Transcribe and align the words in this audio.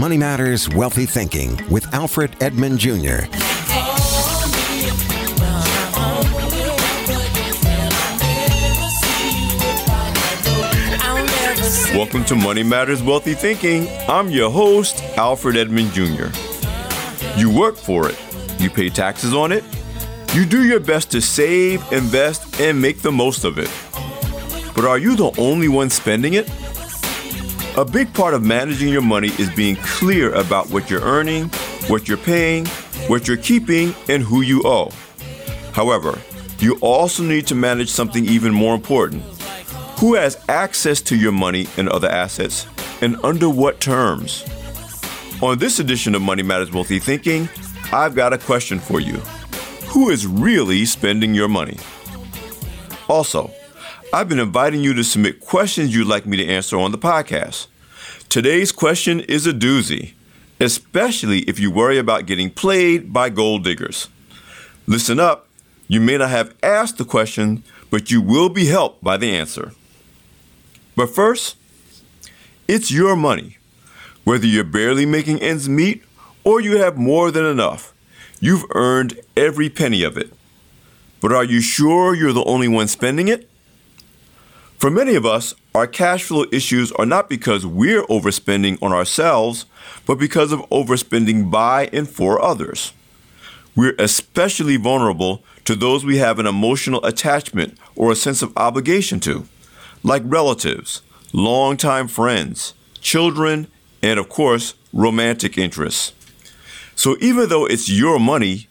Money 0.00 0.16
Matters 0.16 0.66
Wealthy 0.66 1.04
Thinking 1.04 1.60
with 1.68 1.92
Alfred 1.92 2.34
Edmond 2.42 2.78
Jr. 2.78 3.28
Welcome 11.94 12.24
to 12.24 12.34
Money 12.34 12.62
Matters 12.62 13.02
Wealthy 13.02 13.34
Thinking. 13.34 13.88
I'm 14.08 14.30
your 14.30 14.50
host, 14.50 15.02
Alfred 15.18 15.58
Edmond 15.58 15.92
Jr. 15.92 16.28
You 17.36 17.54
work 17.54 17.76
for 17.76 18.08
it, 18.08 18.18
you 18.58 18.70
pay 18.70 18.88
taxes 18.88 19.34
on 19.34 19.52
it, 19.52 19.62
you 20.32 20.46
do 20.46 20.64
your 20.66 20.80
best 20.80 21.10
to 21.10 21.20
save, 21.20 21.84
invest, 21.92 22.58
and 22.58 22.80
make 22.80 23.02
the 23.02 23.12
most 23.12 23.44
of 23.44 23.58
it. 23.58 23.70
But 24.74 24.86
are 24.86 24.96
you 24.96 25.14
the 25.14 25.30
only 25.36 25.68
one 25.68 25.90
spending 25.90 26.32
it? 26.32 26.50
A 27.76 27.84
big 27.84 28.12
part 28.12 28.34
of 28.34 28.42
managing 28.42 28.88
your 28.88 29.00
money 29.00 29.28
is 29.38 29.48
being 29.54 29.76
clear 29.76 30.34
about 30.34 30.70
what 30.70 30.90
you're 30.90 31.02
earning, 31.02 31.44
what 31.86 32.08
you're 32.08 32.18
paying, 32.18 32.66
what 33.06 33.28
you're 33.28 33.36
keeping, 33.36 33.94
and 34.08 34.24
who 34.24 34.40
you 34.40 34.60
owe. 34.64 34.90
However, 35.72 36.18
you 36.58 36.78
also 36.80 37.22
need 37.22 37.46
to 37.46 37.54
manage 37.54 37.88
something 37.88 38.24
even 38.26 38.52
more 38.52 38.74
important. 38.74 39.22
Who 40.00 40.14
has 40.14 40.36
access 40.48 41.00
to 41.02 41.16
your 41.16 41.30
money 41.30 41.68
and 41.76 41.88
other 41.88 42.08
assets, 42.08 42.66
and 43.02 43.16
under 43.22 43.48
what 43.48 43.78
terms? 43.78 44.44
On 45.40 45.56
this 45.56 45.78
edition 45.78 46.16
of 46.16 46.22
Money 46.22 46.42
Matters 46.42 46.72
Wealthy 46.72 46.98
Thinking, 46.98 47.48
I've 47.92 48.16
got 48.16 48.32
a 48.32 48.38
question 48.38 48.80
for 48.80 48.98
you. 48.98 49.14
Who 49.90 50.10
is 50.10 50.26
really 50.26 50.84
spending 50.86 51.34
your 51.34 51.48
money? 51.48 51.78
Also, 53.08 53.52
I've 54.12 54.28
been 54.28 54.40
inviting 54.40 54.80
you 54.80 54.92
to 54.94 55.04
submit 55.04 55.38
questions 55.38 55.94
you'd 55.94 56.08
like 56.08 56.26
me 56.26 56.36
to 56.38 56.44
answer 56.44 56.76
on 56.76 56.90
the 56.90 56.98
podcast. 56.98 57.68
Today's 58.28 58.72
question 58.72 59.20
is 59.20 59.46
a 59.46 59.52
doozy, 59.52 60.14
especially 60.58 61.40
if 61.42 61.60
you 61.60 61.70
worry 61.70 61.96
about 61.96 62.26
getting 62.26 62.50
played 62.50 63.12
by 63.12 63.28
gold 63.28 63.62
diggers. 63.62 64.08
Listen 64.88 65.20
up, 65.20 65.46
you 65.86 66.00
may 66.00 66.18
not 66.18 66.30
have 66.30 66.56
asked 66.60 66.98
the 66.98 67.04
question, 67.04 67.62
but 67.88 68.10
you 68.10 68.20
will 68.20 68.48
be 68.48 68.66
helped 68.66 69.04
by 69.04 69.16
the 69.16 69.30
answer. 69.30 69.74
But 70.96 71.10
first, 71.10 71.56
it's 72.66 72.90
your 72.90 73.14
money. 73.14 73.58
Whether 74.24 74.46
you're 74.46 74.64
barely 74.64 75.06
making 75.06 75.40
ends 75.40 75.68
meet 75.68 76.02
or 76.42 76.60
you 76.60 76.78
have 76.78 76.98
more 76.98 77.30
than 77.30 77.44
enough, 77.44 77.94
you've 78.40 78.64
earned 78.74 79.20
every 79.36 79.70
penny 79.70 80.02
of 80.02 80.16
it. 80.16 80.32
But 81.20 81.32
are 81.32 81.44
you 81.44 81.60
sure 81.60 82.16
you're 82.16 82.32
the 82.32 82.44
only 82.44 82.66
one 82.66 82.88
spending 82.88 83.28
it? 83.28 83.49
For 84.80 84.90
many 84.90 85.14
of 85.14 85.26
us, 85.26 85.54
our 85.74 85.86
cash 85.86 86.24
flow 86.24 86.46
issues 86.50 86.90
are 86.92 87.04
not 87.04 87.28
because 87.28 87.66
we're 87.66 88.04
overspending 88.04 88.78
on 88.80 88.94
ourselves, 88.94 89.66
but 90.06 90.14
because 90.14 90.52
of 90.52 90.60
overspending 90.70 91.50
by 91.50 91.90
and 91.92 92.08
for 92.08 92.40
others. 92.40 92.94
We're 93.76 93.94
especially 93.98 94.78
vulnerable 94.78 95.44
to 95.66 95.76
those 95.76 96.02
we 96.02 96.16
have 96.16 96.38
an 96.38 96.46
emotional 96.46 97.04
attachment 97.04 97.76
or 97.94 98.10
a 98.10 98.16
sense 98.16 98.40
of 98.40 98.56
obligation 98.56 99.20
to, 99.20 99.46
like 100.02 100.22
relatives, 100.24 101.02
longtime 101.34 102.08
friends, 102.08 102.72
children, 103.02 103.66
and 104.02 104.18
of 104.18 104.30
course, 104.30 104.76
romantic 104.94 105.58
interests. 105.58 106.14
So 106.94 107.18
even 107.20 107.50
though 107.50 107.66
it's 107.66 107.90
your 107.90 108.18
money, 108.18 108.68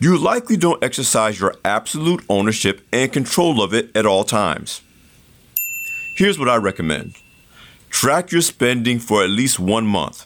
you 0.00 0.18
likely 0.18 0.56
don't 0.56 0.82
exercise 0.82 1.38
your 1.38 1.54
absolute 1.64 2.24
ownership 2.28 2.84
and 2.92 3.12
control 3.12 3.62
of 3.62 3.72
it 3.72 3.96
at 3.96 4.06
all 4.06 4.24
times. 4.24 4.80
Here's 6.22 6.38
what 6.38 6.48
I 6.48 6.54
recommend 6.54 7.16
track 7.90 8.30
your 8.30 8.42
spending 8.42 9.00
for 9.00 9.24
at 9.24 9.30
least 9.30 9.58
one 9.58 9.88
month. 9.88 10.24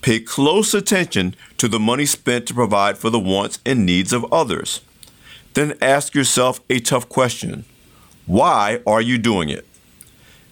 Pay 0.00 0.18
close 0.18 0.74
attention 0.74 1.36
to 1.58 1.68
the 1.68 1.78
money 1.78 2.06
spent 2.06 2.48
to 2.48 2.54
provide 2.54 2.98
for 2.98 3.08
the 3.08 3.20
wants 3.20 3.60
and 3.64 3.86
needs 3.86 4.12
of 4.12 4.26
others. 4.32 4.80
Then 5.54 5.78
ask 5.80 6.12
yourself 6.16 6.58
a 6.68 6.80
tough 6.80 7.08
question 7.08 7.64
Why 8.26 8.80
are 8.84 9.00
you 9.00 9.16
doing 9.16 9.48
it? 9.48 9.64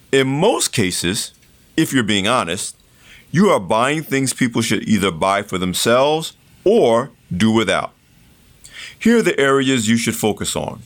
In 0.09 0.39
most 0.39 0.71
cases, 0.71 1.33
if 1.75 1.91
you're 1.91 2.01
being 2.01 2.29
honest, 2.29 2.77
you 3.29 3.49
are 3.49 3.59
buying 3.59 4.03
things 4.03 4.31
people 4.31 4.61
should 4.61 4.87
either 4.87 5.11
buy 5.11 5.41
for 5.41 5.57
themselves 5.57 6.31
or 6.63 7.11
do 7.29 7.51
without. 7.51 7.91
Here 8.97 9.17
are 9.17 9.21
the 9.21 9.37
areas 9.37 9.89
you 9.89 9.97
should 9.97 10.15
focus 10.15 10.55
on 10.55 10.81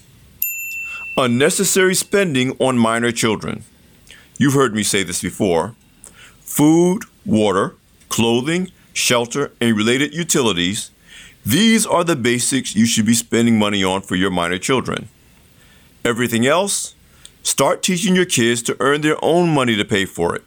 unnecessary 1.18 1.95
spending 1.95 2.51
on 2.59 2.78
minor 2.78 3.12
children. 3.12 3.63
You've 4.38 4.53
heard 4.53 4.75
me 4.75 4.84
say 4.84 5.03
this 5.03 5.22
before. 5.22 5.75
Food, 6.41 7.03
water, 7.25 7.75
clothing, 8.09 8.72
shelter, 8.94 9.51
and 9.62 9.78
related 9.78 10.13
utilities, 10.13 10.91
these 11.46 11.85
are 11.85 12.03
the 12.03 12.16
basics 12.16 12.75
you 12.75 12.85
should 12.85 13.06
be 13.06 13.13
spending 13.13 13.57
money 13.57 13.84
on 13.84 14.01
for 14.01 14.16
your 14.16 14.31
minor 14.31 14.57
children. 14.57 15.09
Everything 16.03 16.45
else, 16.45 16.95
start 17.44 17.81
teaching 17.81 18.16
your 18.16 18.25
kids 18.25 18.62
to 18.63 18.78
earn 18.79 19.01
their 19.01 19.24
own 19.24 19.53
money 19.53 19.75
to 19.75 19.85
pay 19.85 20.06
for 20.06 20.35
it. 20.35 20.44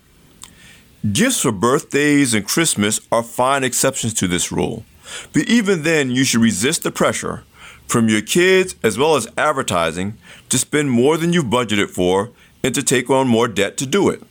Gifts 1.13 1.43
for 1.43 1.53
birthdays 1.53 2.35
and 2.35 2.47
Christmas 2.47 3.01
are 3.13 3.23
fine 3.23 3.65
exceptions 3.65 4.13
to 4.15 4.27
this 4.27 4.51
rule, 4.51 4.85
but 5.33 5.49
even 5.49 5.83
then, 5.83 6.11
you 6.11 6.25
should 6.25 6.41
resist 6.41 6.83
the 6.83 6.91
pressure 6.91 7.45
from 7.87 8.09
your 8.09 8.21
kids 8.21 8.75
as 8.83 8.99
well 8.99 9.17
as 9.17 9.29
advertising 9.39 10.19
to 10.49 10.59
spend 10.59 10.91
more 10.91 11.17
than 11.17 11.33
you've 11.33 11.47
budgeted 11.47 11.89
for 11.89 12.31
and 12.63 12.75
to 12.75 12.83
take 12.83 13.11
on 13.11 13.29
more 13.29 13.49
debt 13.49 13.77
to 13.79 13.87
do 13.87 14.09
it. 14.09 14.23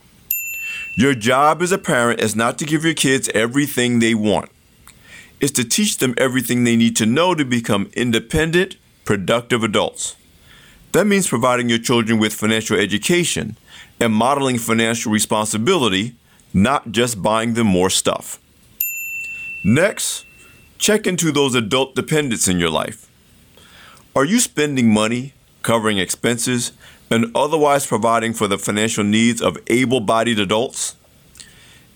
Your 0.97 1.13
job 1.13 1.61
as 1.61 1.71
a 1.71 1.77
parent 1.77 2.19
is 2.19 2.35
not 2.35 2.57
to 2.57 2.65
give 2.65 2.83
your 2.83 2.93
kids 2.93 3.29
everything 3.33 3.99
they 3.99 4.15
want. 4.15 4.49
It's 5.39 5.51
to 5.53 5.63
teach 5.63 5.97
them 5.97 6.15
everything 6.17 6.63
they 6.63 6.75
need 6.75 6.95
to 6.95 7.05
know 7.05 7.35
to 7.35 7.45
become 7.45 7.91
independent, 7.93 8.75
productive 9.05 9.63
adults. 9.63 10.15
That 10.93 11.05
means 11.05 11.27
providing 11.27 11.69
your 11.69 11.77
children 11.77 12.17
with 12.17 12.33
financial 12.33 12.77
education 12.77 13.57
and 13.99 14.13
modeling 14.13 14.57
financial 14.57 15.11
responsibility, 15.11 16.15
not 16.53 16.91
just 16.91 17.21
buying 17.21 17.53
them 17.53 17.67
more 17.67 17.89
stuff. 17.89 18.39
Next, 19.63 20.25
check 20.79 21.05
into 21.05 21.31
those 21.31 21.53
adult 21.53 21.93
dependents 21.93 22.47
in 22.47 22.59
your 22.59 22.69
life. 22.69 23.09
Are 24.15 24.25
you 24.25 24.39
spending 24.39 24.91
money, 24.91 25.33
covering 25.61 25.99
expenses, 25.99 26.71
and 27.09 27.31
otherwise 27.35 27.85
providing 27.85 28.33
for 28.33 28.47
the 28.47 28.57
financial 28.57 29.03
needs 29.03 29.41
of 29.41 29.57
able 29.67 29.99
bodied 29.99 30.39
adults? 30.39 30.95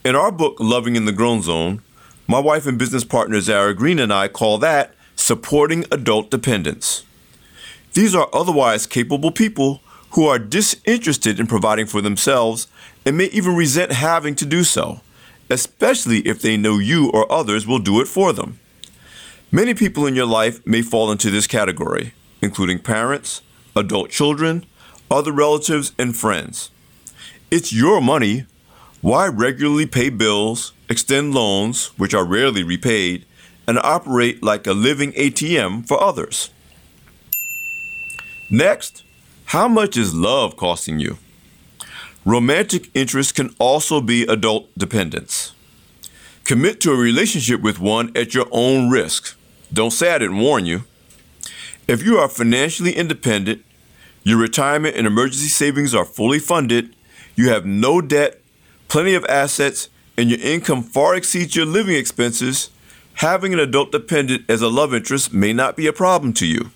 In 0.03 0.15
our 0.15 0.31
book, 0.31 0.57
Loving 0.59 0.95
in 0.95 1.05
the 1.05 1.11
Grown 1.11 1.41
Zone, 1.41 1.81
my 2.27 2.39
wife 2.39 2.65
and 2.65 2.77
business 2.77 3.03
partner 3.03 3.41
Zara 3.41 3.73
Green 3.73 3.99
and 3.99 4.11
I 4.11 4.27
call 4.27 4.57
that 4.59 4.95
supporting 5.15 5.85
adult 5.91 6.31
dependents. 6.31 7.03
These 7.93 8.15
are 8.15 8.29
otherwise 8.33 8.87
capable 8.87 9.31
people 9.31 9.81
who 10.11 10.25
are 10.27 10.39
disinterested 10.39 11.39
in 11.39 11.47
providing 11.47 11.85
for 11.85 12.01
themselves 12.01 12.67
and 13.05 13.17
may 13.17 13.25
even 13.25 13.55
resent 13.55 13.91
having 13.91 14.35
to 14.35 14.45
do 14.45 14.63
so, 14.63 15.01
especially 15.49 16.19
if 16.19 16.41
they 16.41 16.57
know 16.57 16.79
you 16.79 17.09
or 17.11 17.31
others 17.31 17.67
will 17.67 17.79
do 17.79 18.01
it 18.01 18.07
for 18.07 18.33
them. 18.33 18.59
Many 19.51 19.73
people 19.73 20.07
in 20.07 20.15
your 20.15 20.25
life 20.25 20.65
may 20.65 20.81
fall 20.81 21.11
into 21.11 21.29
this 21.29 21.47
category, 21.47 22.13
including 22.41 22.79
parents, 22.79 23.41
adult 23.75 24.09
children, 24.09 24.65
other 25.11 25.31
relatives, 25.31 25.91
and 25.99 26.15
friends. 26.15 26.71
It's 27.51 27.73
your 27.73 28.01
money. 28.01 28.45
Why 29.01 29.27
regularly 29.27 29.85
pay 29.85 30.09
bills, 30.09 30.73
extend 30.89 31.33
loans, 31.33 31.87
which 31.97 32.13
are 32.13 32.23
rarely 32.23 32.63
repaid, 32.63 33.25
and 33.67 33.77
operate 33.79 34.41
like 34.41 34.67
a 34.67 34.73
living 34.73 35.11
ATM 35.13 35.87
for 35.87 36.01
others? 36.01 36.49
Next, 38.49 39.03
how 39.45 39.67
much 39.67 39.97
is 39.97 40.13
love 40.13 40.55
costing 40.55 40.99
you? 40.99 41.17
Romantic 42.23 42.89
interest 42.93 43.35
can 43.35 43.55
also 43.59 43.99
be 43.99 44.23
adult 44.23 44.69
dependence. 44.77 45.53
Commit 46.43 46.79
to 46.81 46.91
a 46.91 46.97
relationship 46.97 47.61
with 47.61 47.79
one 47.79 48.11
at 48.15 48.33
your 48.33 48.47
own 48.51 48.89
risk. 48.89 49.35
Don't 49.73 49.91
say 49.91 50.13
I 50.13 50.19
didn't 50.19 50.39
warn 50.39 50.65
you. 50.65 50.83
If 51.87 52.03
you 52.03 52.17
are 52.17 52.27
financially 52.27 52.93
independent, 52.93 53.63
your 54.23 54.37
retirement 54.37 54.95
and 54.95 55.07
emergency 55.07 55.47
savings 55.47 55.95
are 55.95 56.05
fully 56.05 56.39
funded, 56.39 56.95
you 57.35 57.49
have 57.49 57.65
no 57.65 58.01
debt, 58.01 58.39
plenty 58.87 59.13
of 59.15 59.25
assets, 59.25 59.89
and 60.17 60.29
your 60.29 60.39
income 60.39 60.83
far 60.83 61.15
exceeds 61.15 61.55
your 61.55 61.65
living 61.65 61.95
expenses, 61.95 62.69
having 63.15 63.53
an 63.53 63.59
adult 63.59 63.91
dependent 63.91 64.47
as 64.49 64.61
a 64.61 64.67
love 64.67 64.93
interest 64.93 65.33
may 65.33 65.53
not 65.53 65.75
be 65.75 65.87
a 65.87 65.93
problem 65.93 66.33
to 66.33 66.45
you. 66.45 66.69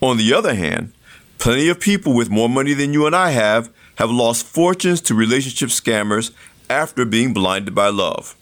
On 0.00 0.16
the 0.16 0.34
other 0.34 0.54
hand, 0.54 0.92
plenty 1.38 1.68
of 1.68 1.80
people 1.80 2.14
with 2.14 2.28
more 2.28 2.48
money 2.48 2.74
than 2.74 2.92
you 2.92 3.06
and 3.06 3.16
I 3.16 3.30
have 3.30 3.70
have 3.96 4.10
lost 4.10 4.46
fortunes 4.46 5.00
to 5.02 5.14
relationship 5.14 5.68
scammers 5.68 6.32
after 6.68 7.04
being 7.04 7.32
blinded 7.32 7.74
by 7.74 7.88
love. 7.88 8.34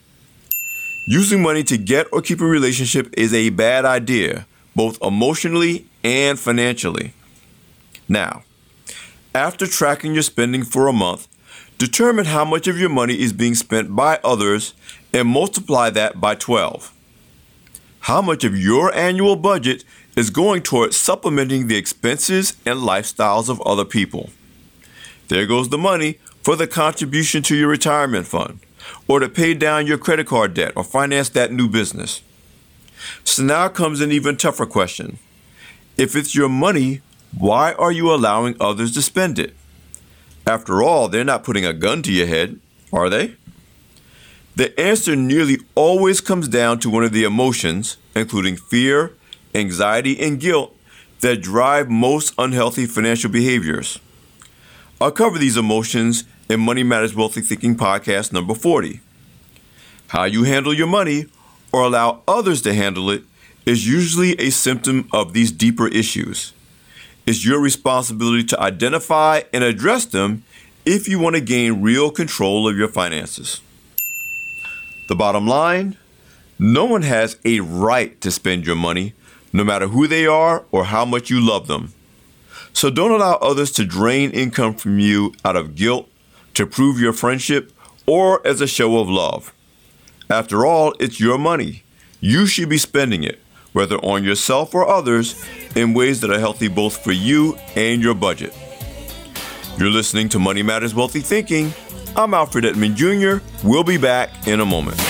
Using 1.06 1.42
money 1.42 1.62
to 1.64 1.76
get 1.76 2.06
or 2.12 2.22
keep 2.22 2.40
a 2.40 2.46
relationship 2.46 3.12
is 3.16 3.34
a 3.34 3.50
bad 3.50 3.84
idea, 3.84 4.46
both 4.74 5.02
emotionally 5.02 5.86
and 6.04 6.38
financially. 6.38 7.14
Now, 8.10 8.42
after 9.36 9.68
tracking 9.68 10.14
your 10.14 10.24
spending 10.24 10.64
for 10.64 10.88
a 10.88 10.92
month, 10.92 11.28
determine 11.78 12.24
how 12.24 12.44
much 12.44 12.66
of 12.66 12.76
your 12.76 12.88
money 12.88 13.20
is 13.20 13.32
being 13.32 13.54
spent 13.54 13.94
by 13.94 14.18
others 14.24 14.74
and 15.14 15.28
multiply 15.28 15.90
that 15.90 16.20
by 16.20 16.34
12. 16.34 16.92
How 18.00 18.20
much 18.20 18.42
of 18.42 18.58
your 18.58 18.92
annual 18.92 19.36
budget 19.36 19.84
is 20.16 20.30
going 20.30 20.62
towards 20.62 20.96
supplementing 20.96 21.68
the 21.68 21.76
expenses 21.76 22.56
and 22.66 22.80
lifestyles 22.80 23.48
of 23.48 23.60
other 23.60 23.84
people? 23.84 24.30
There 25.28 25.46
goes 25.46 25.68
the 25.68 25.78
money 25.78 26.18
for 26.42 26.56
the 26.56 26.66
contribution 26.66 27.44
to 27.44 27.54
your 27.54 27.68
retirement 27.68 28.26
fund, 28.26 28.58
or 29.06 29.20
to 29.20 29.28
pay 29.28 29.54
down 29.54 29.86
your 29.86 29.98
credit 29.98 30.26
card 30.26 30.54
debt 30.54 30.72
or 30.74 30.82
finance 30.82 31.28
that 31.28 31.52
new 31.52 31.68
business. 31.68 32.22
So 33.22 33.44
now 33.44 33.68
comes 33.68 34.00
an 34.00 34.10
even 34.10 34.36
tougher 34.36 34.66
question. 34.66 35.20
If 35.96 36.16
it's 36.16 36.34
your 36.34 36.48
money, 36.48 37.02
why 37.36 37.72
are 37.72 37.92
you 37.92 38.12
allowing 38.12 38.56
others 38.60 38.92
to 38.94 39.02
spend 39.02 39.38
it? 39.38 39.54
After 40.46 40.82
all, 40.82 41.08
they're 41.08 41.24
not 41.24 41.44
putting 41.44 41.64
a 41.64 41.72
gun 41.72 42.02
to 42.02 42.12
your 42.12 42.26
head, 42.26 42.58
are 42.92 43.08
they? 43.08 43.36
The 44.56 44.78
answer 44.78 45.14
nearly 45.14 45.58
always 45.74 46.20
comes 46.20 46.48
down 46.48 46.80
to 46.80 46.90
one 46.90 47.04
of 47.04 47.12
the 47.12 47.24
emotions, 47.24 47.96
including 48.14 48.56
fear, 48.56 49.14
anxiety, 49.54 50.20
and 50.20 50.40
guilt, 50.40 50.76
that 51.20 51.40
drive 51.40 51.88
most 51.88 52.34
unhealthy 52.36 52.86
financial 52.86 53.30
behaviors. 53.30 53.98
I'll 55.00 55.12
cover 55.12 55.38
these 55.38 55.56
emotions 55.56 56.24
in 56.48 56.60
Money 56.60 56.82
Matters 56.82 57.14
Wealthy 57.14 57.42
Thinking 57.42 57.76
podcast 57.76 58.32
number 58.32 58.54
40. 58.54 59.00
How 60.08 60.24
you 60.24 60.42
handle 60.44 60.74
your 60.74 60.88
money 60.88 61.26
or 61.72 61.82
allow 61.82 62.22
others 62.26 62.60
to 62.62 62.74
handle 62.74 63.10
it 63.10 63.22
is 63.64 63.86
usually 63.86 64.38
a 64.40 64.50
symptom 64.50 65.08
of 65.12 65.32
these 65.32 65.52
deeper 65.52 65.86
issues. 65.88 66.52
It's 67.26 67.44
your 67.44 67.61
responsibility 67.61 68.44
to 68.44 68.61
identify 68.61 69.43
and 69.52 69.62
address 69.62 70.05
them 70.05 70.44
if 70.84 71.08
you 71.08 71.19
want 71.19 71.37
to 71.37 71.40
gain 71.40 71.82
real 71.82 72.11
control 72.11 72.69
of 72.69 72.76
your 72.76 72.88
finances. 72.88 73.61
The 75.08 75.14
bottom 75.14 75.46
line 75.46 75.96
no 76.62 76.84
one 76.84 77.02
has 77.02 77.38
a 77.43 77.61
right 77.61 78.20
to 78.20 78.31
spend 78.31 78.67
your 78.67 78.76
money, 78.76 79.14
no 79.50 79.64
matter 79.64 79.88
who 79.88 80.06
they 80.06 80.26
are 80.26 80.67
or 80.70 80.84
how 80.84 81.06
much 81.06 81.31
you 81.31 81.40
love 81.40 81.69
them. 81.69 81.94
So 82.75 82.90
don't 82.90 83.12
allow 83.12 83.37
others 83.37 83.70
to 83.73 83.87
drain 83.87 84.31
income 84.32 84.75
from 84.75 84.99
you 84.99 85.32
out 85.43 85.56
of 85.56 85.75
guilt, 85.75 86.06
to 86.52 86.66
prove 86.66 87.00
your 87.00 87.14
friendship, 87.14 87.73
or 88.06 88.46
as 88.46 88.61
a 88.61 88.66
show 88.66 88.99
of 88.99 89.08
love. 89.08 89.55
After 90.28 90.66
all, 90.66 90.93
it's 91.00 91.19
your 91.19 91.38
money. 91.38 91.82
You 92.20 92.46
should 92.46 92.69
be 92.69 92.76
spending 92.76 93.25
it, 93.25 93.40
whether 93.73 93.96
on 93.96 94.23
yourself 94.23 94.75
or 94.75 94.87
others, 94.87 95.43
in 95.76 95.94
ways 95.94 96.20
that 96.20 96.31
are 96.31 96.38
healthy 96.38 96.69
both 96.69 97.02
for 97.02 97.12
you 97.12 97.56
and 97.76 98.02
your 98.02 98.14
budget. 98.14 98.56
You're 99.78 99.90
listening 99.90 100.28
to 100.31 100.38
Money 100.38 100.62
Matters 100.62 100.94
Wealthy 100.94 101.20
Thinking. 101.20 101.72
I'm 102.17 102.34
Alfred 102.34 102.64
Edmond 102.64 102.96
Jr. 102.96 103.38
We'll 103.64 103.84
be 103.84 103.96
back 103.96 104.46
in 104.46 104.61
a 104.61 104.67
moment. 104.67 105.00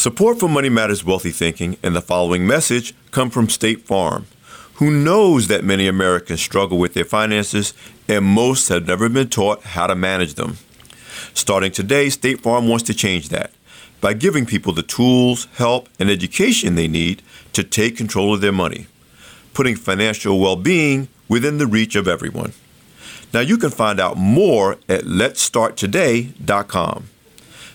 Support 0.00 0.40
for 0.40 0.48
Money 0.48 0.70
Matters 0.70 1.04
Wealthy 1.04 1.30
Thinking 1.30 1.76
and 1.82 1.94
the 1.94 2.00
following 2.00 2.46
message 2.46 2.94
come 3.10 3.28
from 3.28 3.50
State 3.50 3.82
Farm, 3.82 4.24
who 4.74 4.90
knows 4.90 5.48
that 5.48 5.62
many 5.62 5.86
Americans 5.86 6.40
struggle 6.40 6.78
with 6.78 6.94
their 6.94 7.04
finances 7.04 7.74
and 8.08 8.24
most 8.24 8.68
have 8.68 8.86
never 8.86 9.10
been 9.10 9.28
taught 9.28 9.62
how 9.62 9.86
to 9.86 9.94
manage 9.94 10.34
them. 10.34 10.56
Starting 11.34 11.72
today, 11.72 12.08
State 12.08 12.40
Farm 12.40 12.68
wants 12.68 12.84
to 12.84 12.94
change 12.94 13.30
that 13.30 13.50
by 14.00 14.14
giving 14.14 14.46
people 14.46 14.72
the 14.72 14.82
tools, 14.82 15.46
help, 15.54 15.88
and 15.98 16.08
education 16.10 16.74
they 16.74 16.88
need 16.88 17.22
to 17.52 17.62
take 17.62 17.96
control 17.96 18.34
of 18.34 18.40
their 18.40 18.50
money, 18.52 18.86
putting 19.54 19.76
financial 19.76 20.40
well 20.40 20.56
being 20.56 21.08
within 21.28 21.58
the 21.58 21.66
reach 21.66 21.94
of 21.96 22.08
everyone. 22.08 22.52
Now, 23.32 23.40
you 23.40 23.58
can 23.58 23.70
find 23.70 24.00
out 24.00 24.16
more 24.16 24.72
at 24.88 25.04
letstarttoday.com. 25.04 27.04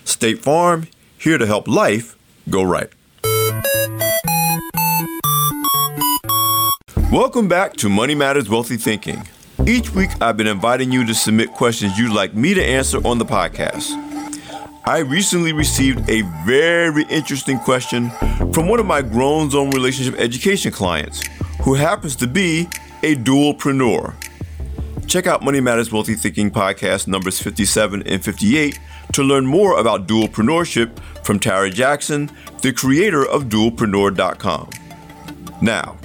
State 0.04 0.40
Farm, 0.40 0.88
here 1.18 1.38
to 1.38 1.46
help 1.46 1.66
life 1.66 2.14
go 2.50 2.62
right. 2.62 2.90
Welcome 7.10 7.48
back 7.48 7.72
to 7.78 7.88
Money 7.88 8.14
Matters 8.14 8.50
Wealthy 8.50 8.76
Thinking. 8.76 9.26
Each 9.64 9.90
week, 9.90 10.10
I've 10.20 10.36
been 10.36 10.46
inviting 10.46 10.92
you 10.92 11.04
to 11.06 11.14
submit 11.14 11.52
questions 11.52 11.98
you'd 11.98 12.12
like 12.12 12.34
me 12.34 12.52
to 12.54 12.62
answer 12.62 12.98
on 13.06 13.18
the 13.18 13.24
podcast. 13.24 13.90
I 14.84 14.98
recently 14.98 15.52
received 15.52 16.08
a 16.10 16.22
very 16.44 17.04
interesting 17.04 17.58
question 17.58 18.10
from 18.52 18.68
one 18.68 18.78
of 18.78 18.86
my 18.86 19.02
Grown 19.02 19.50
Zone 19.50 19.70
Relationship 19.70 20.14
Education 20.20 20.70
clients 20.70 21.22
who 21.62 21.74
happens 21.74 22.14
to 22.16 22.26
be 22.26 22.68
a 23.02 23.16
dualpreneur. 23.16 24.14
Check 25.06 25.26
out 25.26 25.42
Money 25.42 25.60
Matters 25.60 25.90
Wealthy 25.90 26.14
Thinking 26.14 26.50
podcast 26.50 27.08
numbers 27.08 27.40
57 27.40 28.02
and 28.06 28.22
58 28.22 28.78
to 29.14 29.22
learn 29.22 29.46
more 29.46 29.80
about 29.80 30.06
dualpreneurship 30.06 30.98
from 31.24 31.40
Tara 31.40 31.70
Jackson, 31.70 32.30
the 32.62 32.72
creator 32.72 33.26
of 33.26 33.44
dualpreneur.com. 33.44 34.70
Now, 35.62 35.96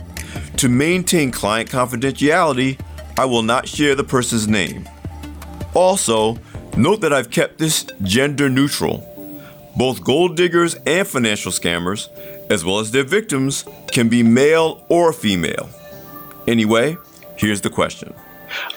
to 0.58 0.70
maintain 0.70 1.32
client 1.32 1.70
confidentiality, 1.70 2.80
I 3.18 3.26
will 3.26 3.44
not 3.44 3.68
share 3.68 3.96
the 3.96 4.04
person's 4.04 4.48
name. 4.48 4.88
Also, 5.74 6.38
note 6.78 7.02
that 7.02 7.14
I've 7.14 7.30
kept 7.30 7.58
this 7.58 7.86
gender 8.04 8.50
neutral. 8.50 9.08
Both 9.76 10.04
gold 10.04 10.36
diggers 10.36 10.76
and 10.86 11.08
financial 11.08 11.52
scammers, 11.52 12.10
as 12.50 12.66
well 12.66 12.80
as 12.80 12.92
their 12.92 13.04
victims, 13.04 13.66
can 13.92 14.10
be 14.10 14.24
male 14.24 14.86
or 14.90 15.14
female. 15.14 15.70
Anyway, 16.48 16.98
here's 17.38 17.62
the 17.62 17.70
question 17.70 18.14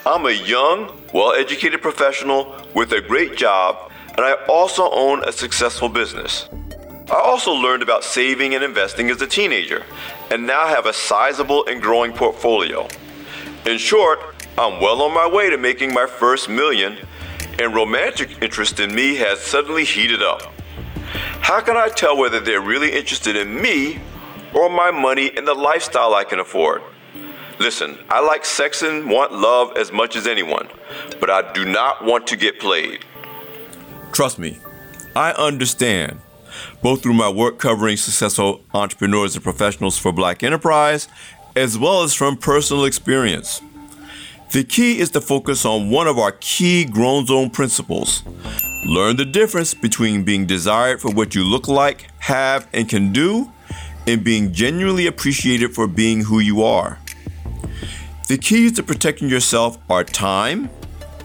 I'm 0.06 0.26
a 0.26 0.30
young, 0.30 0.96
well 1.12 1.32
educated 1.32 1.82
professional 1.82 2.54
with 2.74 2.92
a 2.92 3.00
great 3.00 3.36
job 3.36 3.90
and 4.16 4.24
I 4.24 4.34
also 4.48 4.90
own 4.90 5.24
a 5.24 5.32
successful 5.32 5.88
business. 5.88 6.48
I 7.10 7.20
also 7.20 7.52
learned 7.52 7.82
about 7.82 8.04
saving 8.04 8.54
and 8.54 8.62
investing 8.62 9.10
as 9.10 9.20
a 9.20 9.26
teenager, 9.26 9.84
and 10.30 10.46
now 10.46 10.66
have 10.66 10.86
a 10.86 10.92
sizable 10.92 11.66
and 11.66 11.82
growing 11.82 12.12
portfolio. 12.12 12.88
In 13.66 13.78
short, 13.78 14.20
I'm 14.58 14.78
well 14.78 15.00
on 15.00 15.14
my 15.14 15.26
way 15.26 15.48
to 15.48 15.56
making 15.56 15.94
my 15.94 16.06
first 16.06 16.50
million, 16.50 16.98
and 17.58 17.74
romantic 17.74 18.42
interest 18.42 18.78
in 18.78 18.94
me 18.94 19.14
has 19.16 19.40
suddenly 19.40 19.84
heated 19.84 20.22
up. 20.22 20.52
How 21.40 21.62
can 21.62 21.74
I 21.74 21.88
tell 21.88 22.14
whether 22.16 22.40
they're 22.40 22.60
really 22.60 22.92
interested 22.92 23.36
in 23.36 23.62
me 23.62 24.00
or 24.52 24.68
my 24.68 24.90
money 24.90 25.34
and 25.34 25.48
the 25.48 25.54
lifestyle 25.54 26.12
I 26.12 26.24
can 26.24 26.40
afford? 26.40 26.82
Listen, 27.58 27.98
I 28.10 28.20
like 28.20 28.44
sex 28.44 28.82
and 28.82 29.08
want 29.08 29.32
love 29.32 29.74
as 29.78 29.90
much 29.90 30.14
as 30.14 30.26
anyone, 30.26 30.68
but 31.18 31.30
I 31.30 31.50
do 31.54 31.64
not 31.64 32.04
want 32.04 32.26
to 32.28 32.36
get 32.36 32.60
played. 32.60 33.02
Trust 34.12 34.38
me, 34.38 34.58
I 35.16 35.32
understand, 35.32 36.20
both 36.82 37.02
through 37.02 37.14
my 37.14 37.30
work 37.30 37.58
covering 37.58 37.96
successful 37.96 38.62
entrepreneurs 38.74 39.34
and 39.34 39.42
professionals 39.42 39.96
for 39.96 40.12
Black 40.12 40.42
Enterprise, 40.42 41.08
as 41.56 41.78
well 41.78 42.02
as 42.02 42.14
from 42.14 42.36
personal 42.36 42.84
experience. 42.84 43.60
The 44.52 44.64
key 44.64 44.98
is 44.98 45.10
to 45.10 45.20
focus 45.20 45.64
on 45.64 45.90
one 45.90 46.06
of 46.06 46.18
our 46.18 46.32
key 46.32 46.84
Grown 46.84 47.26
Zone 47.26 47.50
principles. 47.50 48.22
Learn 48.86 49.16
the 49.16 49.24
difference 49.24 49.74
between 49.74 50.24
being 50.24 50.46
desired 50.46 51.00
for 51.00 51.10
what 51.10 51.34
you 51.34 51.44
look 51.44 51.66
like, 51.68 52.08
have, 52.20 52.68
and 52.72 52.88
can 52.88 53.12
do, 53.12 53.50
and 54.06 54.22
being 54.22 54.52
genuinely 54.52 55.06
appreciated 55.06 55.74
for 55.74 55.86
being 55.86 56.22
who 56.22 56.38
you 56.38 56.62
are. 56.62 56.98
The 58.28 58.38
keys 58.38 58.72
to 58.72 58.82
protecting 58.82 59.28
yourself 59.28 59.78
are 59.88 60.04
time, 60.04 60.70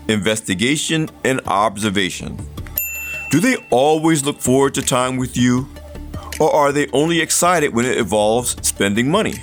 investigation, 0.08 1.10
and 1.24 1.42
observation. 1.46 2.38
Do 3.30 3.40
they 3.40 3.58
always 3.70 4.26
look 4.26 4.40
forward 4.40 4.74
to 4.76 4.82
time 4.82 5.18
with 5.18 5.38
you? 5.38 5.70
Or 6.40 6.52
are 6.52 6.72
they 6.72 6.88
only 6.94 7.20
excited 7.20 7.74
when 7.74 7.86
it 7.86 7.98
involves 7.98 8.56
spending 8.68 9.12
money? 9.12 9.36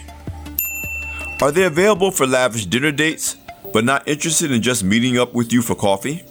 Are 1.41 1.53
they 1.53 1.65
available 1.65 2.11
for 2.11 2.27
lavish 2.27 2.67
dinner 2.67 2.93
dates, 2.93 3.37
but 3.73 3.85
not 3.85 4.07
interested 4.09 4.51
in 4.51 4.63
just 4.63 4.83
meeting 4.83 5.19
up 5.19 5.35
with 5.35 5.53
you 5.53 5.63
for 5.63 5.75
coffee? 5.75 6.25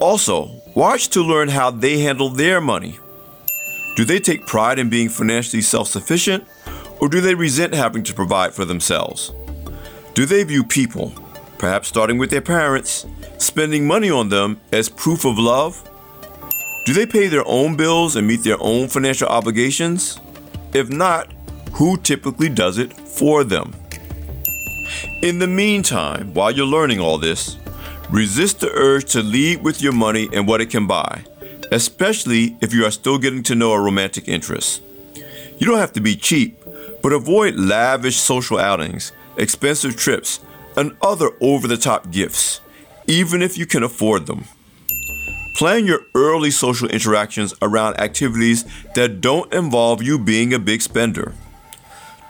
Also, 0.00 0.50
watch 0.74 1.08
to 1.08 1.22
learn 1.22 1.48
how 1.48 1.70
they 1.70 2.00
handle 2.00 2.28
their 2.28 2.60
money. 2.60 2.98
Do 3.96 4.04
they 4.04 4.20
take 4.20 4.46
pride 4.46 4.78
in 4.78 4.88
being 4.88 5.08
financially 5.08 5.62
self 5.62 5.88
sufficient, 5.88 6.44
or 7.00 7.08
do 7.08 7.20
they 7.20 7.34
resent 7.34 7.74
having 7.74 8.02
to 8.04 8.14
provide 8.14 8.54
for 8.54 8.64
themselves? 8.64 9.32
Do 10.14 10.26
they 10.26 10.44
view 10.44 10.64
people, 10.64 11.12
perhaps 11.58 11.88
starting 11.88 12.18
with 12.18 12.30
their 12.30 12.40
parents, 12.40 13.06
spending 13.38 13.86
money 13.86 14.10
on 14.10 14.28
them 14.28 14.60
as 14.72 14.88
proof 14.88 15.24
of 15.24 15.38
love 15.38 15.88
do 16.88 16.94
they 16.94 17.04
pay 17.04 17.26
their 17.26 17.46
own 17.46 17.76
bills 17.76 18.16
and 18.16 18.26
meet 18.26 18.44
their 18.44 18.56
own 18.60 18.88
financial 18.88 19.28
obligations? 19.28 20.18
If 20.72 20.88
not, 20.88 21.30
who 21.72 21.98
typically 21.98 22.48
does 22.48 22.78
it 22.78 22.96
for 23.18 23.42
them? 23.42 23.74
In 25.22 25.40
the 25.40 25.48
meantime, 25.48 26.32
while 26.34 26.52
you're 26.52 26.64
learning 26.64 27.00
all 27.00 27.18
this, 27.18 27.56
resist 28.10 28.60
the 28.60 28.70
urge 28.70 29.10
to 29.12 29.22
lead 29.22 29.64
with 29.64 29.82
your 29.82 29.92
money 29.92 30.28
and 30.32 30.46
what 30.46 30.60
it 30.60 30.70
can 30.70 30.86
buy, 30.86 31.24
especially 31.72 32.56
if 32.60 32.72
you 32.72 32.84
are 32.84 32.92
still 32.92 33.18
getting 33.18 33.42
to 33.42 33.56
know 33.56 33.72
a 33.72 33.80
romantic 33.80 34.28
interest. 34.28 34.82
You 35.58 35.66
don't 35.66 35.80
have 35.80 35.92
to 35.94 36.00
be 36.00 36.14
cheap, 36.14 36.56
but 37.02 37.12
avoid 37.12 37.56
lavish 37.56 38.16
social 38.16 38.58
outings, 38.58 39.10
expensive 39.36 39.96
trips, 39.96 40.38
and 40.76 40.96
other 41.02 41.30
over 41.40 41.66
the 41.66 41.76
top 41.76 42.10
gifts, 42.12 42.60
even 43.08 43.42
if 43.42 43.58
you 43.58 43.66
can 43.66 43.82
afford 43.82 44.26
them. 44.26 44.44
Plan 45.56 45.86
your 45.86 46.02
early 46.14 46.52
social 46.52 46.88
interactions 46.88 47.52
around 47.60 47.98
activities 47.98 48.64
that 48.94 49.20
don't 49.20 49.52
involve 49.52 50.00
you 50.00 50.16
being 50.16 50.54
a 50.54 50.58
big 50.60 50.80
spender. 50.80 51.34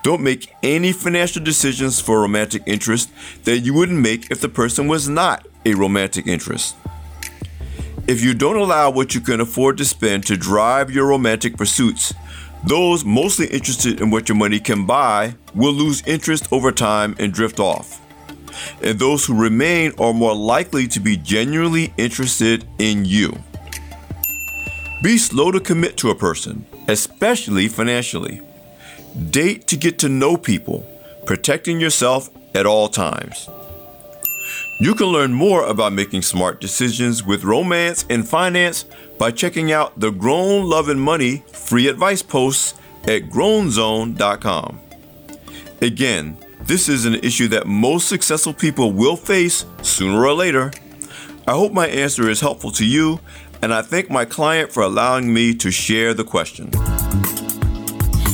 Don't 0.08 0.22
make 0.22 0.50
any 0.62 0.92
financial 0.92 1.44
decisions 1.44 2.00
for 2.00 2.22
romantic 2.22 2.62
interest 2.64 3.10
that 3.44 3.58
you 3.58 3.74
wouldn't 3.74 4.00
make 4.00 4.30
if 4.30 4.40
the 4.40 4.48
person 4.48 4.88
was 4.88 5.06
not 5.06 5.46
a 5.66 5.74
romantic 5.74 6.26
interest. 6.26 6.76
If 8.06 8.24
you 8.24 8.32
don't 8.32 8.56
allow 8.56 8.88
what 8.88 9.14
you 9.14 9.20
can 9.20 9.38
afford 9.42 9.76
to 9.76 9.84
spend 9.84 10.24
to 10.24 10.38
drive 10.38 10.90
your 10.90 11.06
romantic 11.06 11.58
pursuits, 11.58 12.14
those 12.64 13.04
mostly 13.04 13.48
interested 13.48 14.00
in 14.00 14.08
what 14.08 14.30
your 14.30 14.38
money 14.38 14.60
can 14.60 14.86
buy 14.86 15.34
will 15.54 15.74
lose 15.74 16.02
interest 16.06 16.50
over 16.50 16.72
time 16.72 17.14
and 17.18 17.30
drift 17.30 17.60
off. 17.60 18.00
And 18.82 18.98
those 18.98 19.26
who 19.26 19.38
remain 19.38 19.92
are 19.98 20.14
more 20.14 20.34
likely 20.34 20.88
to 20.88 21.00
be 21.00 21.18
genuinely 21.18 21.92
interested 21.98 22.64
in 22.78 23.04
you. 23.04 23.36
Be 25.02 25.18
slow 25.18 25.52
to 25.52 25.60
commit 25.60 25.98
to 25.98 26.08
a 26.08 26.14
person, 26.14 26.64
especially 26.88 27.68
financially. 27.68 28.40
Date 29.30 29.66
to 29.68 29.76
get 29.76 29.98
to 30.00 30.08
know 30.08 30.36
people, 30.36 30.86
protecting 31.26 31.80
yourself 31.80 32.30
at 32.54 32.66
all 32.66 32.88
times. 32.88 33.48
You 34.80 34.94
can 34.94 35.06
learn 35.06 35.32
more 35.32 35.66
about 35.66 35.92
making 35.92 36.22
smart 36.22 36.60
decisions 36.60 37.24
with 37.24 37.42
romance 37.42 38.04
and 38.08 38.28
finance 38.28 38.84
by 39.18 39.32
checking 39.32 39.72
out 39.72 39.98
the 39.98 40.10
Grown 40.10 40.68
Love 40.68 40.88
and 40.88 41.00
Money 41.00 41.42
free 41.52 41.88
advice 41.88 42.22
posts 42.22 42.74
at 43.04 43.22
grownzone.com. 43.24 44.80
Again, 45.82 46.36
this 46.60 46.88
is 46.88 47.06
an 47.06 47.16
issue 47.16 47.48
that 47.48 47.66
most 47.66 48.08
successful 48.08 48.52
people 48.52 48.92
will 48.92 49.16
face 49.16 49.64
sooner 49.82 50.24
or 50.24 50.34
later. 50.34 50.70
I 51.46 51.52
hope 51.52 51.72
my 51.72 51.88
answer 51.88 52.28
is 52.28 52.40
helpful 52.40 52.70
to 52.72 52.86
you, 52.86 53.20
and 53.62 53.72
I 53.72 53.82
thank 53.82 54.10
my 54.10 54.24
client 54.24 54.70
for 54.70 54.82
allowing 54.82 55.32
me 55.32 55.54
to 55.56 55.70
share 55.70 56.14
the 56.14 56.24
question. 56.24 56.70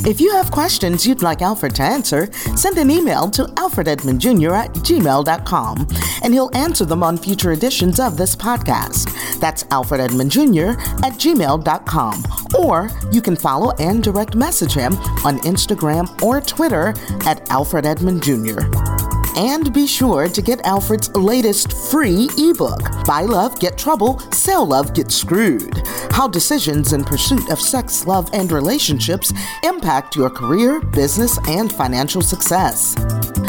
If 0.06 0.20
you 0.20 0.30
have 0.32 0.50
questions 0.50 1.06
you'd 1.06 1.22
like 1.22 1.40
Alfred 1.40 1.74
to 1.76 1.82
answer, 1.82 2.30
send 2.56 2.76
an 2.76 2.90
email 2.90 3.30
to 3.30 3.44
alfrededmondjr 3.44 4.52
at 4.52 4.70
gmail.com 4.74 5.88
and 6.22 6.34
he'll 6.34 6.50
answer 6.52 6.84
them 6.84 7.02
on 7.02 7.16
future 7.16 7.52
editions 7.52 7.98
of 7.98 8.18
this 8.18 8.36
podcast. 8.36 9.10
That's 9.40 9.64
alfrededmondjr 9.64 10.76
at 11.02 11.14
gmail.com. 11.14 12.22
Or 12.58 12.90
you 13.10 13.22
can 13.22 13.34
follow 13.34 13.70
and 13.78 14.02
direct 14.02 14.34
message 14.34 14.74
him 14.74 14.92
on 15.24 15.38
Instagram 15.40 16.22
or 16.22 16.42
Twitter 16.42 16.94
at 17.26 17.50
Alfred 17.50 17.86
Edmond 17.86 18.22
Jr. 18.22 18.93
And 19.36 19.72
be 19.72 19.86
sure 19.86 20.28
to 20.28 20.42
get 20.42 20.64
Alfred's 20.64 21.14
latest 21.16 21.72
free 21.90 22.28
ebook, 22.38 22.80
Buy 23.04 23.22
Love, 23.22 23.58
Get 23.58 23.76
Trouble, 23.76 24.20
Sell 24.32 24.64
Love, 24.66 24.94
Get 24.94 25.10
Screwed 25.10 25.82
How 26.10 26.28
Decisions 26.28 26.92
in 26.92 27.02
Pursuit 27.02 27.50
of 27.50 27.60
Sex, 27.60 28.06
Love, 28.06 28.30
and 28.32 28.52
Relationships 28.52 29.32
Impact 29.64 30.14
Your 30.14 30.30
Career, 30.30 30.80
Business, 30.80 31.38
and 31.48 31.72
Financial 31.72 32.22
Success. 32.22 32.94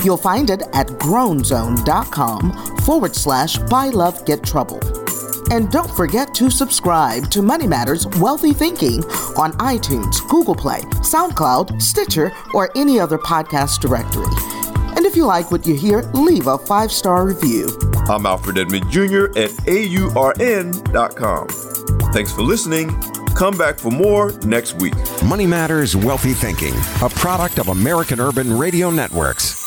You'll 0.03 0.17
find 0.17 0.49
it 0.49 0.63
at 0.73 0.87
grownzone.com 0.87 2.77
forward 2.77 3.15
slash 3.15 3.57
Buy 3.57 3.89
Love, 3.89 4.25
Get 4.25 4.43
Trouble. 4.43 4.79
And 5.51 5.71
don't 5.71 5.91
forget 5.91 6.33
to 6.35 6.49
subscribe 6.49 7.29
to 7.29 7.43
Money 7.43 7.67
Matters 7.67 8.07
Wealthy 8.17 8.53
Thinking 8.53 9.03
on 9.37 9.53
iTunes, 9.53 10.27
Google 10.27 10.55
Play, 10.55 10.79
SoundCloud, 11.01 11.79
Stitcher, 11.79 12.31
or 12.55 12.71
any 12.75 12.99
other 12.99 13.19
podcast 13.19 13.79
directory. 13.79 14.54
And 15.05 15.11
if 15.11 15.17
you 15.17 15.25
like 15.27 15.51
what 15.51 15.67
you 15.67 15.75
hear, 15.75 16.01
leave 16.15 16.47
a 16.47 16.57
five 16.57 16.91
star 16.91 17.27
review. 17.27 17.69
I'm 18.09 18.25
Alfred 18.25 18.57
Edmond 18.57 18.89
Jr. 18.89 19.25
at 19.37 19.51
AURN.com. 19.67 21.47
Thanks 22.11 22.31
for 22.31 22.41
listening. 22.41 22.89
Come 23.35 23.55
back 23.55 23.77
for 23.77 23.91
more 23.91 24.31
next 24.47 24.81
week. 24.81 24.95
Money 25.23 25.45
Matters 25.45 25.95
Wealthy 25.95 26.33
Thinking, 26.33 26.73
a 27.03 27.09
product 27.09 27.59
of 27.59 27.67
American 27.67 28.19
Urban 28.19 28.57
Radio 28.57 28.89
Networks. 28.89 29.64